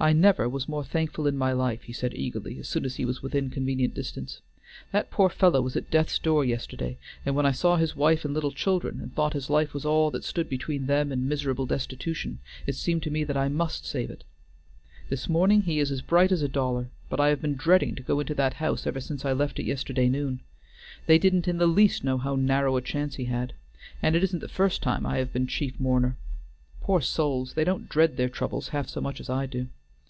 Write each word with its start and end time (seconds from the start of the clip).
"I 0.00 0.12
never 0.12 0.50
was 0.50 0.68
more 0.68 0.84
thankful 0.84 1.26
in 1.26 1.38
my 1.38 1.52
life," 1.52 1.84
he 1.84 1.94
said 1.94 2.12
eagerly, 2.12 2.58
as 2.58 2.68
soon 2.68 2.84
as 2.84 2.96
he 2.96 3.06
was 3.06 3.22
within 3.22 3.48
convenient 3.48 3.94
distance. 3.94 4.42
"That 4.92 5.10
poor 5.10 5.30
fellow 5.30 5.62
was 5.62 5.76
at 5.76 5.90
death's 5.90 6.18
door 6.18 6.44
yesterday, 6.44 6.98
and 7.24 7.34
when 7.34 7.46
I 7.46 7.52
saw 7.52 7.76
his 7.76 7.96
wife 7.96 8.22
and 8.22 8.34
little 8.34 8.52
children, 8.52 9.00
and 9.00 9.14
thought 9.14 9.32
his 9.32 9.48
life 9.48 9.72
was 9.72 9.86
all 9.86 10.10
that 10.10 10.22
stood 10.22 10.50
between 10.50 10.86
them 10.88 11.10
and 11.10 11.26
miserable 11.26 11.64
destitution, 11.64 12.40
it 12.66 12.74
seemed 12.74 13.02
to 13.04 13.10
me 13.10 13.24
that 13.24 13.36
I 13.38 13.48
must 13.48 13.86
save 13.86 14.10
it! 14.10 14.24
This 15.08 15.26
morning 15.26 15.62
he 15.62 15.78
is 15.78 15.90
as 15.90 16.02
bright 16.02 16.32
as 16.32 16.42
a 16.42 16.48
dollar, 16.48 16.90
but 17.08 17.18
I 17.18 17.28
have 17.30 17.40
been 17.40 17.54
dreading 17.56 17.94
to 17.94 18.02
go 18.02 18.20
into 18.20 18.34
that 18.34 18.54
house 18.54 18.86
ever 18.86 19.00
since 19.00 19.24
I 19.24 19.32
left 19.32 19.58
it 19.58 19.64
yesterday 19.64 20.10
noon. 20.10 20.40
They 21.06 21.16
didn't 21.18 21.48
in 21.48 21.56
the 21.56 21.66
least 21.66 22.04
know 22.04 22.18
how 22.18 22.36
narrow 22.36 22.76
a 22.76 22.82
chance 22.82 23.14
he 23.14 23.24
had. 23.24 23.54
And 24.02 24.14
it 24.14 24.22
isn't 24.22 24.40
the 24.40 24.48
first 24.48 24.82
time 24.82 25.06
I 25.06 25.16
have 25.16 25.32
been 25.32 25.46
chief 25.46 25.80
mourner. 25.80 26.18
Poor 26.82 27.00
souls! 27.00 27.54
they 27.54 27.64
don't 27.64 27.88
dread 27.88 28.18
their 28.18 28.28
troubles 28.28 28.68
half 28.68 28.86
so 28.90 29.00
much 29.00 29.18
as 29.18 29.30
I 29.30 29.46
do. 29.46 29.68